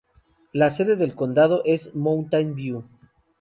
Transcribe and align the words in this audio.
La 0.51 0.71
sede 0.71 0.95
del 0.95 1.13
condado 1.13 1.61
es 1.63 1.93
Mountain 1.93 2.55
View. 2.55 2.83